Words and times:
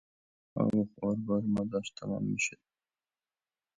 آب 0.63 0.73
و 0.75 0.87
خواربار 0.95 1.41
ما 1.45 1.63
داشت 1.71 1.95
تمام 2.01 2.23
میشد. 2.23 2.59